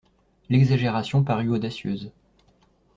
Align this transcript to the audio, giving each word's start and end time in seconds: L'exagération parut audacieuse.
L'exagération 0.49 1.21
parut 1.23 1.49
audacieuse. 1.49 2.11